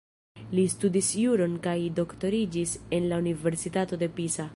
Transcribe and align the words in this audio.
Li 0.59 0.61
studis 0.73 1.09
juron 1.23 1.53
kaj 1.67 1.75
doktoriĝis 2.01 2.73
en 2.99 3.07
la 3.13 3.21
Universitato 3.25 4.01
de 4.05 4.09
Pisa. 4.21 4.49